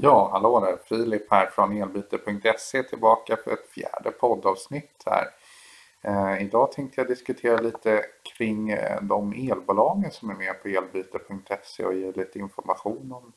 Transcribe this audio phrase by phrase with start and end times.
[0.00, 0.78] Ja, hallå där!
[0.84, 5.26] Filip här från elbyte.se tillbaka för ett fjärde poddavsnitt här.
[6.02, 8.04] Eh, idag tänkte jag diskutera lite
[8.36, 13.32] kring eh, de elbolagen som är med på elbyte.se och ge lite information om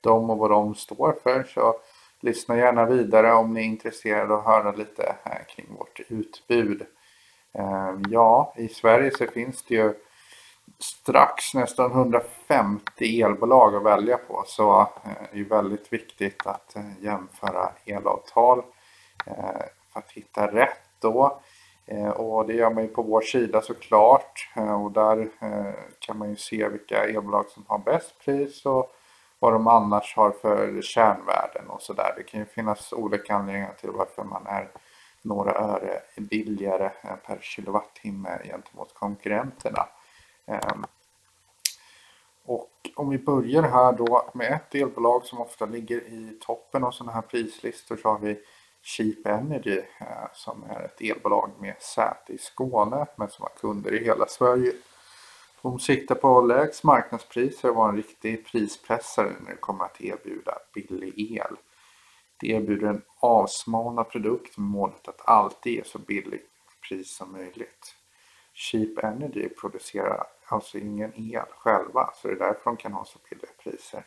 [0.00, 1.42] dem och vad de står för.
[1.44, 1.76] Så
[2.20, 6.86] lyssna gärna vidare om ni är intresserade av att höra lite här kring vårt utbud.
[7.52, 9.94] Eh, ja, i Sverige så finns det ju
[10.78, 17.02] strax nästan 150 elbolag att välja på så eh, det är väldigt viktigt att eh,
[17.04, 18.58] jämföra elavtal
[19.26, 19.62] eh,
[19.92, 21.40] för att hitta rätt då.
[22.14, 24.50] Och det gör man ju på vår sida såklart
[24.84, 25.28] och där
[25.98, 28.92] kan man ju se vilka elbolag som har bäst pris och
[29.38, 32.14] vad de annars har för kärnvärden och sådär.
[32.16, 34.68] Det kan ju finnas olika anledningar till varför man är
[35.22, 36.90] några öre billigare
[37.26, 39.86] per kilowattimme gentemot konkurrenterna.
[40.48, 40.84] Ehm,
[42.44, 46.90] och om vi börjar här då med ett elbolag som ofta ligger i toppen av
[46.90, 48.40] sådana här prislistor så har vi
[48.82, 53.94] Cheap Energy eh, som är ett elbolag med säte i Skåne men som har kunder
[53.94, 54.72] i hela Sverige.
[55.62, 60.58] De siktar på lägst marknadspriser och var en riktig prispressare när det kommer att erbjuda
[60.74, 61.56] billig el.
[62.40, 66.50] Det erbjuder en avsmalnad produkt med målet att alltid ge så billigt
[66.88, 67.94] pris som möjligt.
[68.54, 73.18] Cheap Energy producerar alltså ingen el själva så det är därför de kan ha så
[73.30, 74.06] billiga priser.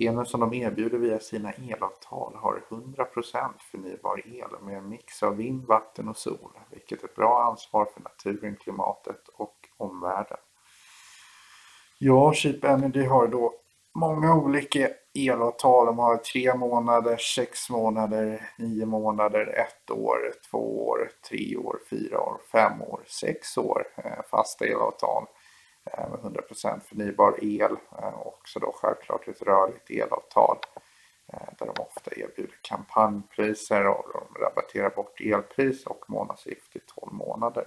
[0.00, 5.36] Elen som de erbjuder via sina elavtal har 100% förnybar el med en mix av
[5.36, 10.38] vind, vatten och sol vilket är ett bra ansvar för naturen, klimatet och omvärlden.
[11.98, 13.54] Ja, Cheap Energy har då
[13.94, 15.86] många olika elavtal.
[15.86, 22.20] De har tre månader, sex månader, nio månader, ett år, två år, tre år, fyra
[22.20, 25.26] år, fem år, sex år eh, fasta elavtal
[25.92, 30.58] Eh, med 100% förnybar el eh, och också då självklart ett rörligt elavtal
[31.26, 37.12] eh, där de ofta erbjuder kampanjpriser och de rabatterar bort elpris och månadsavgift i 12
[37.12, 37.66] månader.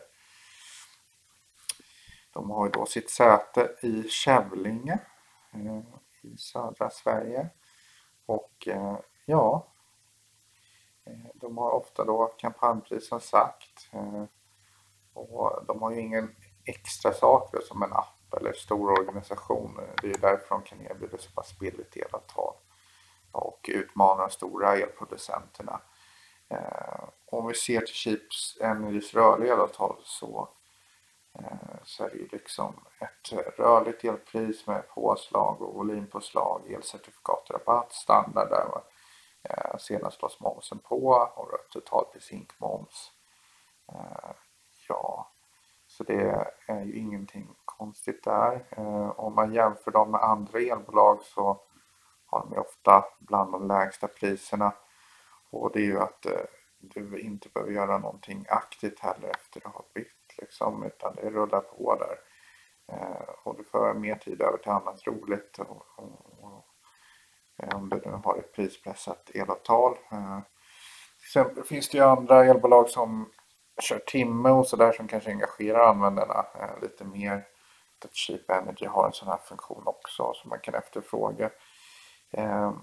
[2.34, 5.00] De har då sitt säte i Kävlinge
[6.22, 7.50] i södra Sverige.
[8.26, 8.68] Och
[9.26, 9.68] ja,
[11.34, 13.92] de har ofta då kampanjprisen sagt.
[15.14, 16.36] Och de har ju ingen
[16.66, 19.80] extra saker som en app eller stor organisation.
[20.02, 22.54] Det är därför de kan erbjuda så pass billigt elavtal
[23.32, 25.82] och utmana de stora elproducenterna.
[26.50, 30.50] Eh, om vi ser till Chips Energys rörliga elavtal så
[31.40, 38.50] eh, så är det ju liksom ett rörligt elpris med påslag och volympåslag, elcertifikatrabatt, standard
[38.50, 38.82] där
[39.44, 43.12] eh, senast lades momsen på och totalpris moms.
[44.88, 45.31] Ja,
[46.02, 48.66] så det är ju ingenting konstigt där.
[48.70, 51.62] Eh, om man jämför dem med andra elbolag så
[52.26, 54.74] har de ofta bland de lägsta priserna
[55.50, 56.32] och det är ju att eh,
[56.80, 61.30] du inte behöver göra någonting aktivt heller efter att du har bytt liksom, utan det
[61.30, 62.18] rullar på där.
[62.96, 66.66] Eh, och du får mer tid över till annat roligt och, och,
[67.76, 69.98] om du nu har ett prispressat elavtal.
[70.10, 70.44] Sen
[71.20, 73.32] till exempel finns det ju andra elbolag som
[73.82, 77.48] kör timme och sådär som kanske engagerar användarna eh, lite mer.
[78.06, 81.50] Att Cheap Energy har en sån här funktion också som man kan efterfråga.
[82.32, 82.74] Ehm,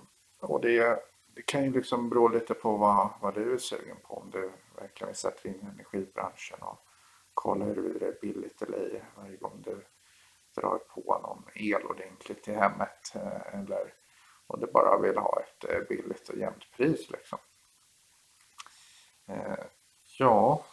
[0.40, 1.02] och det,
[1.34, 4.14] det kan ju liksom bero lite på vad, vad du är sugen på.
[4.14, 4.50] Om du
[4.80, 6.78] verkligen vill sätta in energibranschen och
[7.34, 9.84] kolla huruvida det är billigt eller ej varje gång du
[10.54, 13.92] drar på någon el ordentligt till hemmet eh, eller
[14.46, 17.38] om du bara vill ha ett eh, billigt och jämnt pris liksom.
[19.26, 19.56] Ehm,
[20.18, 20.64] ja,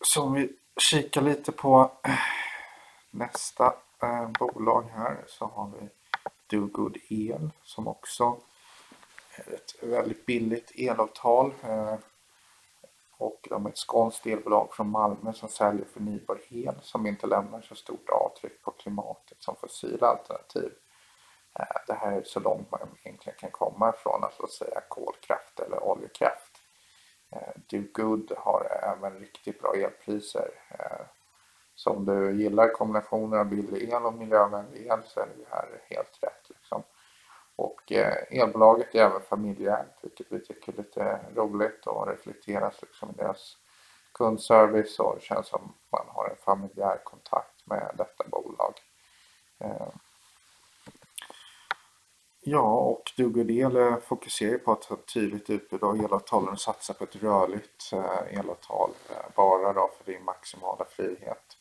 [0.00, 2.14] så om vi kikar lite på eh,
[3.10, 5.88] nästa eh, bolag här så har vi
[6.46, 8.36] Do Good El som också
[9.34, 11.94] är ett väldigt billigt elavtal eh,
[13.18, 17.60] och de är ett skånskt elbolag från Malmö som säljer förnybar el som inte lämnar
[17.60, 20.72] så stort avtryck på klimatet som fossila alternativ.
[21.58, 25.60] Eh, det här är så långt man egentligen kan komma ifrån att låt säga kolkraft
[25.60, 26.47] eller oljekraft.
[27.30, 30.50] Eh, Do Good har även riktigt bra elpriser.
[30.70, 31.06] Eh,
[31.74, 35.68] så om du gillar kombinationen av billig el och miljövänlig el så är det här
[35.84, 36.48] helt rätt.
[36.48, 36.82] Liksom.
[37.56, 43.10] Och eh, elbolaget är även familjeägt vilket vi tycker är lite roligt och reflekteras liksom
[43.10, 43.56] i deras
[44.12, 48.74] kundservice och det känns som man har en familjär kontakt med detta bolag.
[49.58, 49.88] Eh,
[52.50, 56.94] Ja, och Dugodele eh, fokuserar på att ha ett tydligt utbud av elavtal och satsa
[56.94, 61.56] på ett rörligt eh, elavtal eh, bara då för din maximala frihet.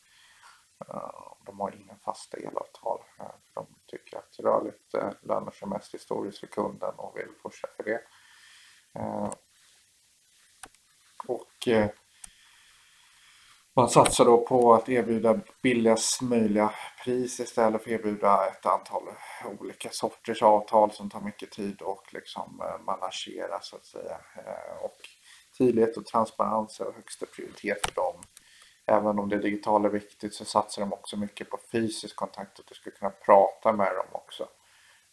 [1.46, 3.00] De har inga fasta elavtal.
[3.54, 8.02] De tycker att rörligt lönar sig mest historiskt för kunden och vill pusha för det.
[11.28, 11.68] Och
[13.78, 16.72] man satsar då på att erbjuda billigast möjliga
[17.04, 19.04] pris istället för att erbjuda ett antal
[19.60, 24.18] olika sorters avtal som tar mycket tid och liksom eh, managera så att säga.
[24.36, 24.98] Eh, och
[25.58, 28.16] tydlighet och transparens är högsta prioritet för dem.
[28.86, 32.64] Även om det digitala är viktigt så satsar de också mycket på fysisk kontakt, och
[32.64, 34.48] att du ska kunna prata med dem också.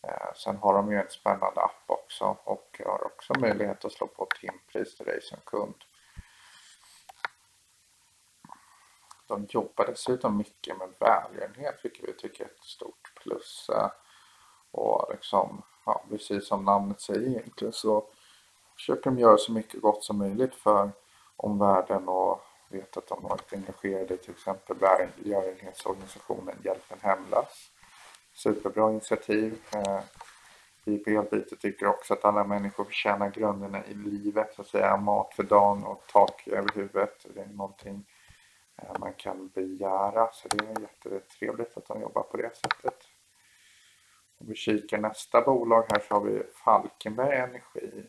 [0.06, 4.06] Eh, sen har de ju en spännande app också och har också möjlighet att slå
[4.06, 5.74] på timpris till dig som kund.
[9.26, 13.70] De jobbar dessutom mycket med välgörenhet vilket vi tycker är ett stort plus.
[13.74, 13.90] Eh,
[14.70, 18.06] och liksom, ja, precis som namnet säger egentligen så
[18.74, 20.90] försöker de göra så mycket gott som möjligt för
[21.36, 27.70] omvärlden och vet att de har varit engagerade i till exempel välgörenhetsorganisationen Hjälpen Hemlös.
[28.32, 29.60] Superbra initiativ.
[30.84, 34.96] Vi på Elbyte tycker också att alla människor förtjänar grunderna i livet, så att säga
[34.96, 37.26] mat för dagen och tak över huvudet.
[37.34, 38.04] Det är någonting
[38.82, 40.28] Eh, man kan begära.
[40.32, 42.98] Så det är jättetrevligt att de jobbar på det sättet.
[44.38, 48.04] Om vi kikar nästa bolag här så har vi Falkenberg Energi.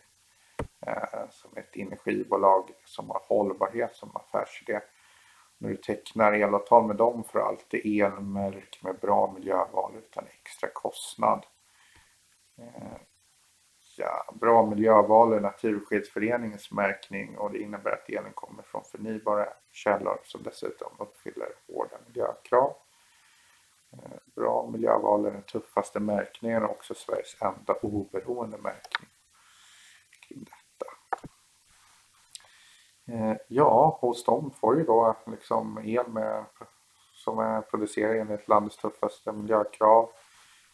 [0.88, 4.82] Eh, som är ett energibolag som har hållbarhet som affärsidé.
[5.58, 10.70] När du tecknar elavtal med dem får du alltid elmärk med bra miljöval utan extra
[10.74, 11.46] kostnad.
[12.58, 12.98] Eh,
[13.98, 20.18] Ja, bra miljöval är Naturskyddsföreningens märkning och det innebär att elen kommer från förnybara källor
[20.24, 22.74] som dessutom uppfyller hårda miljökrav.
[23.94, 29.10] Eh, bra miljöval är den tuffaste märkningen och också Sveriges enda oberoende märkning
[30.28, 30.92] kring detta.
[33.08, 36.46] Eh, ja, hos dem får ju då liksom el med,
[37.14, 40.10] som är producerad enligt landets tuffaste miljökrav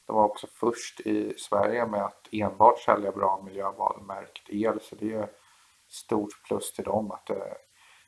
[0.06, 5.14] de var också först i Sverige med att enbart sälja bra miljövalmärkt el så det
[5.14, 5.30] är
[5.88, 7.58] stort plus till dem att det,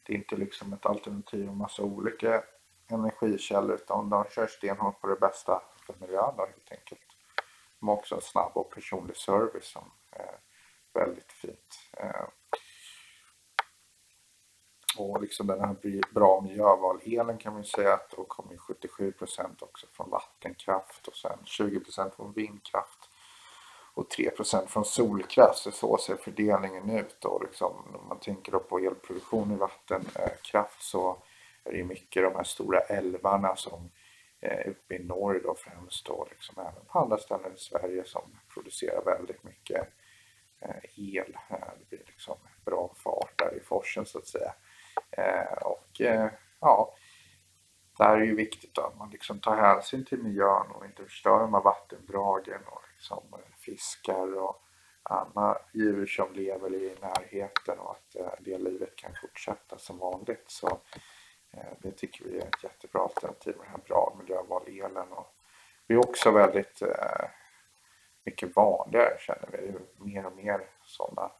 [0.04, 2.44] det är inte liksom ett alternativ med massa olika
[2.88, 7.08] energikällor utan de kör stenhårt på det bästa för miljön då, helt enkelt.
[7.80, 10.40] De har också en snabb och personlig service som är
[10.94, 11.80] väldigt fint.
[11.98, 12.26] Eh,
[15.10, 19.14] Eh, liksom den här bra miljöval-elen kan man säga att då kommer 77
[19.60, 23.10] också från vattenkraft och sen 20% från vindkraft
[23.94, 25.60] och 3% från solkraft.
[25.60, 27.26] Så, så ser fördelningen ut.
[27.26, 31.18] Och liksom, om man tänker då på elproduktion i vattenkraft så
[31.64, 33.92] är det mycket de här stora älvarna som
[34.42, 38.22] eh, uppe i norr då främst och liksom även på andra ställen i Sverige som
[38.54, 39.88] producerar väldigt mycket
[40.62, 41.38] eh, el.
[41.50, 44.54] Eh, det blir liksom bra fart där i forsen så att säga.
[45.18, 46.96] Eh, och eh, ja,
[47.98, 51.40] där är det ju viktigt att man liksom tar hänsyn till miljön och inte förstör
[51.40, 53.24] de här vattendragen och liksom
[53.60, 54.64] fiskar och
[55.04, 60.44] andra djur som lever i närheten och att eh, det livet kan fortsätta som vanligt.
[60.48, 60.80] Så
[61.82, 65.12] det tycker vi är ett jättebra alternativ med den här bra miljöval-elen.
[65.12, 65.36] Och
[65.88, 66.82] vi är också väldigt
[68.26, 69.58] mycket vanligare känner vi.
[69.58, 71.32] Det är mer och mer sådana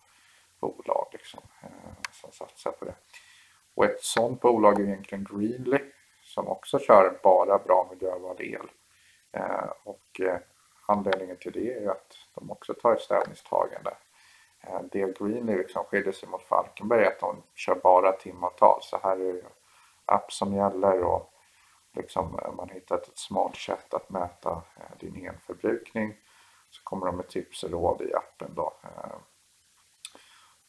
[0.60, 1.42] bolag liksom,
[2.12, 2.96] som satsar på det.
[3.76, 5.80] Och ett sådant bolag är egentligen Greenly
[6.24, 8.72] som också kör bara bra miljövald el.
[9.32, 10.38] Eh, och eh,
[10.88, 13.94] anledningen till det är att de också tar ett ställningstagande.
[14.62, 18.80] Eh, det Greenly liksom skiljer sig mot Falkenberg är att de kör bara timavtal.
[18.82, 19.44] Så här är det
[20.06, 21.34] app som gäller och
[21.94, 26.16] liksom eh, man har hittat ett smart sätt att mäta eh, din elförbrukning.
[26.70, 29.16] Så kommer de med tips och råd i appen då eh,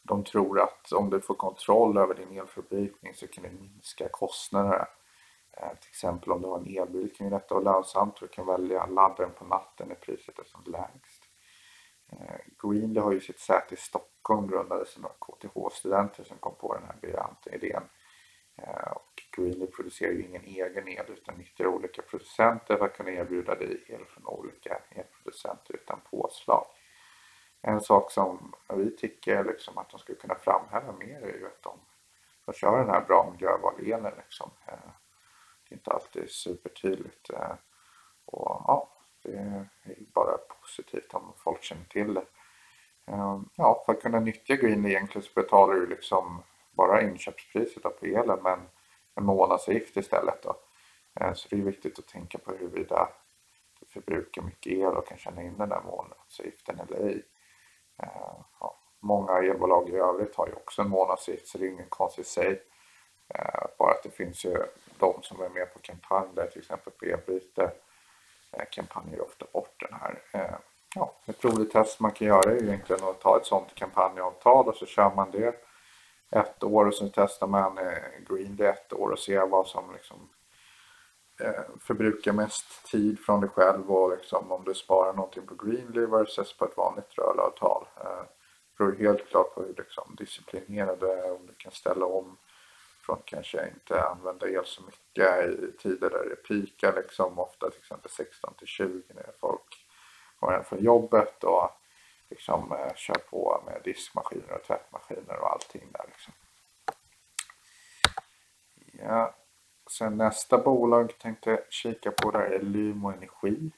[0.07, 4.87] de tror att om du får kontroll över din elförbrukning så kan det minska kostnaderna.
[5.57, 8.45] Eh, till exempel om du har en elbil kan detta vara lönsamt och du kan
[8.45, 11.23] välja ladda den på natten när priset är som lägst.
[12.11, 16.73] Eh, Greenly har ju sitt säte i Stockholm grundades av några KTH-studenter som kom på
[16.73, 17.83] den här briljanta idén.
[18.57, 23.11] Eh, och Greenly producerar ju ingen egen el utan nyttjar olika producenter för att kunna
[23.11, 26.65] erbjuda dig el från olika elproducenter utan påslag.
[27.67, 31.63] En sak som vi tycker liksom att de skulle kunna framhäva mer är ju att
[31.63, 31.79] de,
[32.45, 34.13] de kör den här bra miljövalelen.
[34.17, 34.49] Liksom.
[34.67, 34.73] Eh,
[35.63, 37.29] det är inte alltid supertydligt.
[37.29, 37.53] Eh,
[38.25, 38.89] och ja,
[39.23, 39.65] det är
[40.13, 42.25] bara positivt om folk känner till det.
[43.05, 48.05] Ehm, ja, för att kunna nyttja Green egentligen så betalar du liksom bara inköpspriset på
[48.05, 48.59] elen men
[49.15, 50.43] en månadsavgift istället.
[50.43, 50.55] Då.
[51.19, 53.09] Eh, så det är viktigt att tänka på huruvida
[53.79, 57.23] du förbrukar mycket el och kan känna in den där månadsavgiften eller ej.
[58.03, 61.89] Eh, ja, många elbolag i övrigt har ju också en månadsavgift så det är inget
[61.89, 62.61] konstigt i sig.
[63.27, 64.63] Eh, bara att det finns ju,
[64.99, 67.71] de som är med på kampanjer, till exempel på elbyte,
[68.51, 70.21] eh, kampanjer ofta bort den här.
[70.31, 70.55] Eh,
[70.95, 74.75] ja, ett roligt test man kan göra är egentligen att ta ett sånt kampanjavtal och
[74.75, 75.65] så kör man det
[76.31, 77.97] ett år och så testar man eh,
[78.29, 80.29] Green det ett år och ser vad som liksom
[81.39, 86.05] Eh, förbrukar mest tid från dig själv och liksom om du sparar någonting på Greenly
[86.05, 88.23] versus på ett vanligt rörlavtal eh,
[88.77, 92.37] beror helt klart på hur liksom, disciplinerad du är, om du kan ställa om
[93.05, 97.79] från kanske inte använda el så mycket i tider där det pikar liksom ofta till
[97.79, 99.85] exempel 16 till 20 när folk
[100.39, 101.69] kommer hem från jobbet och
[102.29, 106.33] liksom eh, kör på med diskmaskiner och tvättmaskiner och allting där liksom.
[108.91, 109.35] Ja,
[109.89, 113.71] sen nästa bolag tänkte jag kika på där är Lymo Energi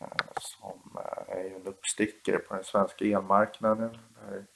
[0.00, 0.08] eh,
[0.40, 3.90] som eh, är en uppstickare på den svenska elmarknaden.
[3.90, 4.46] Det är ett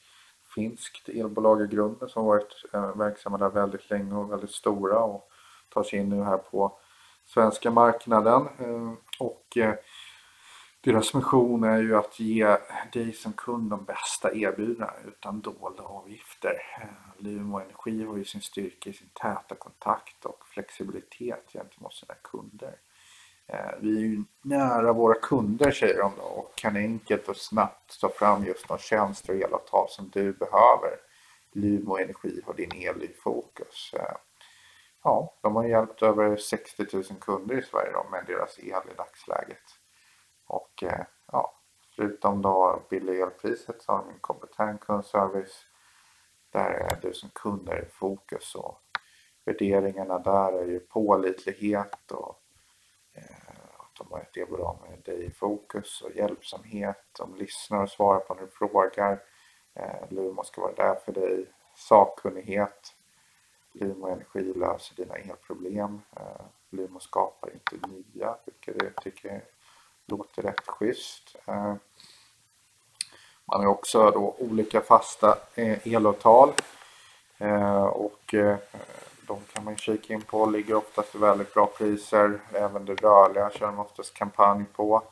[0.54, 5.28] finskt elbolag i grunden som varit eh, verksamma där väldigt länge och väldigt stora och
[5.68, 6.78] tar sig in nu här på
[7.26, 8.48] svenska marknaden.
[9.18, 9.58] Och
[10.80, 12.56] deras mission är ju att ge
[12.92, 16.62] dig som kund de bästa erbjudandena utan dolda avgifter.
[16.80, 22.14] Eh, Lumo Energi har ju sin styrka i sin täta kontakt och flexibilitet gentemot sina
[22.14, 22.76] kunder.
[23.46, 28.00] Eh, vi är ju nära våra kunder säger de då och kan enkelt och snabbt
[28.00, 30.96] ta fram just de tjänster och elavtal som du behöver.
[31.52, 33.94] Lumo Energi har din el i fokus.
[33.96, 34.16] Eh,
[35.04, 38.96] ja, de har hjälpt över 60 000 kunder i Sverige då med deras el i
[38.96, 39.79] dagsläget.
[40.50, 41.54] Och eh, ja,
[41.96, 45.66] förutom då billiga elpriset så har de en kompetent kundservice.
[46.50, 48.80] Där är du som kunder i fokus och
[49.44, 52.42] värderingarna där är ju pålitlighet och
[53.12, 57.04] eh, att de har ett elbolag med dig i fokus och hjälpsamhet.
[57.18, 59.22] De lyssnar och svarar på när du frågar.
[59.74, 61.46] Eh, Lumo ska vara där för dig.
[61.74, 62.94] Sakkunnighet.
[63.72, 66.00] Lumo Energi löser dina elproblem.
[66.70, 69.44] Lumo skapar inte nya, vilket jag tycker
[70.10, 71.36] låter rätt schysst.
[71.46, 71.74] Eh,
[73.44, 76.52] man har också då olika fasta eh, elavtal
[77.38, 78.34] eh, och
[79.26, 80.46] de kan man kika in på.
[80.46, 82.40] Ligger oftast i väldigt bra priser.
[82.52, 85.02] Även det rörliga kör de oftast kampanj på.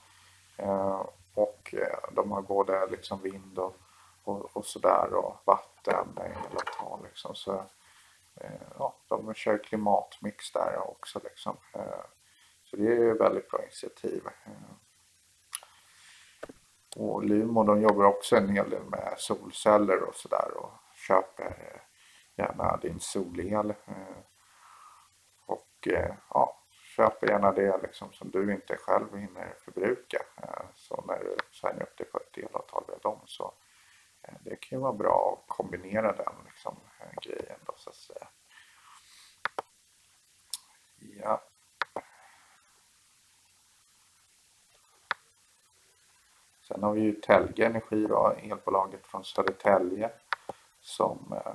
[1.34, 1.74] Och
[2.12, 3.76] de har både liksom vind och,
[4.24, 7.34] och, och sådär och vatten elavtal liksom.
[7.34, 7.62] Så,
[8.78, 11.56] ja, de kör klimatmix där också liksom.
[12.70, 14.22] Så det är väldigt bra initiativ.
[17.00, 21.80] Och Limo de jobbar också en hel del med solceller och sådär och köper eh,
[22.36, 23.70] gärna din solel.
[23.70, 24.18] Eh,
[25.46, 26.62] och eh, ja,
[26.96, 30.18] köper gärna det liksom som du inte själv hinner förbruka.
[30.74, 33.52] Så när du signar upp dig på ett elavtal med dem så
[34.40, 36.76] det kan ju vara bra att kombinera den liksom,
[37.22, 38.28] grejen då så att säga.
[40.96, 41.42] Ja.
[46.78, 50.10] Sen har vi ju Telge Energi då, elbolaget från Södertälje
[50.80, 51.52] som eh,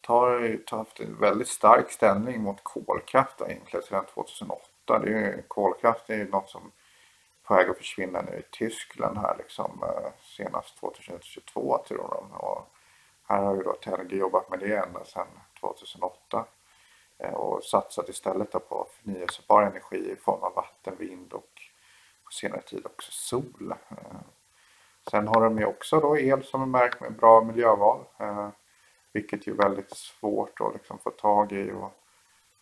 [0.00, 4.98] tar haft en väldigt stark ställning mot kolkraft egentligen sedan 2008.
[4.98, 6.70] Det är, kolkraft är ju något som är
[7.46, 12.32] på väg att försvinna nu i Tyskland här liksom eh, senast 2022 tror de.
[12.32, 12.74] Och
[13.28, 15.26] här har ju då Telge jobbat med det ända sedan
[15.60, 16.44] 2008
[17.18, 21.59] eh, och satsat istället på förnyelsebar energi i form av vatten, vind och
[22.30, 23.74] på senare tid också sol.
[23.90, 24.20] Eh,
[25.10, 28.04] sen har de ju också då el som är märkt med bra miljöval.
[28.18, 28.48] Eh,
[29.12, 31.92] vilket är väldigt svårt att liksom få tag i och,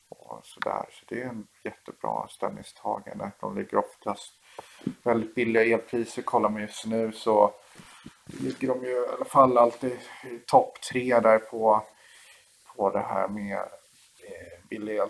[0.09, 0.87] och sådär.
[0.91, 3.31] Så det är en jättebra ställningstagande.
[3.41, 4.35] De ligger oftast
[5.03, 6.23] väldigt billiga elpriser.
[6.23, 7.55] Kollar man just nu så
[8.27, 11.83] ligger de ju i alla fall alltid i topp tre där på,
[12.77, 13.69] på det här med
[14.71, 15.09] eh, billiga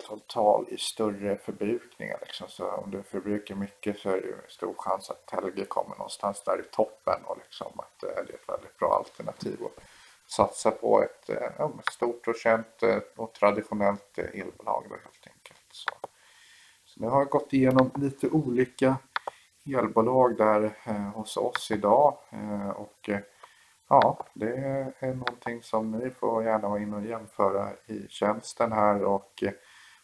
[0.69, 2.19] i större förbrukningar.
[2.21, 2.47] Liksom.
[2.49, 6.59] Så om du förbrukar mycket så är det stor chans att Telge kommer någonstans där
[6.59, 9.57] i toppen och liksom att eh, det är ett väldigt bra alternativ.
[9.65, 9.83] att
[10.29, 15.65] satsa på ett eh, stort och känt eh, och traditionellt eh, elbolag helt enkelt.
[15.71, 15.89] Så,
[16.85, 18.95] så nu har jag gått igenom lite olika
[19.65, 22.17] elbolag där eh, hos oss idag
[22.75, 23.09] och
[23.89, 24.53] ja, det
[24.99, 29.53] är någonting som ni får gärna vara in och jämföra i tjänsten här och eh,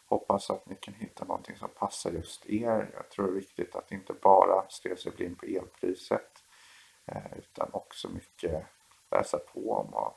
[0.06, 2.90] hoppas att ni kan hitta någonting som passar just er.
[2.94, 6.42] Jag tror det är viktigt att inte bara stirra sig blind på elpriset
[7.06, 8.66] eh, utan också mycket
[9.10, 10.12] läsa på om vad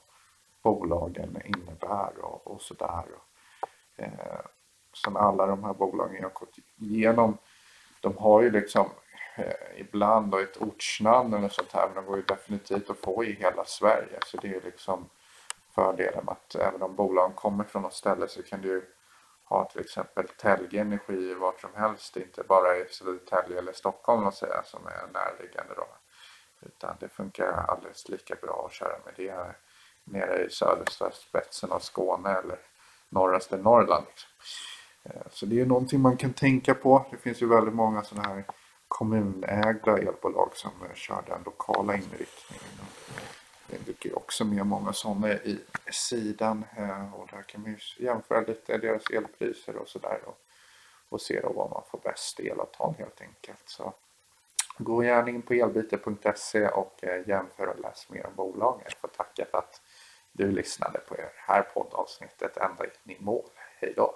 [0.62, 3.06] bolagen innebär och, och sådär.
[3.96, 4.42] Eh,
[5.04, 7.38] sen alla de här bolagen jag har gått igenom,
[8.02, 8.90] de har ju liksom
[9.40, 13.24] Eh, ibland och ett ortsnamn eller sånt här, men de går ju definitivt att få
[13.24, 14.20] i hela Sverige.
[14.26, 15.10] Så det är liksom
[15.76, 18.90] fördelen med att även om bolagen kommer från något ställe så kan du
[19.44, 24.36] ha till exempel Telge Energi vart som helst, inte bara i Södertälje eller Stockholm att
[24.36, 25.88] säga, som är närliggande då.
[26.62, 29.58] Utan det funkar alldeles lika bra att köra med det här
[30.04, 32.60] nere i södra spetsen av Skåne eller
[33.10, 34.06] norraste Norrland.
[34.08, 34.30] Liksom.
[35.04, 37.06] Eh, så det är någonting man kan tänka på.
[37.12, 38.44] Det finns ju väldigt många sådana här
[38.90, 42.86] kommunägda elbolag som kör den lokala inriktningen.
[43.68, 45.60] Det ligger också med många sådana i
[45.92, 46.66] sidan
[47.14, 50.38] och där kan man ju jämföra lite deras elpriser och sådär och,
[51.10, 53.64] och se då var man får bäst elavtal helt enkelt.
[53.66, 53.94] Så
[54.78, 58.82] gå gärna in på elbyte.se och eh, jämför och läs mer om bolagen.
[58.84, 59.82] Jag får tacka för att
[60.32, 63.50] du lyssnade på det här poddavsnittet ända in i mål.
[63.56, 64.16] Hej då!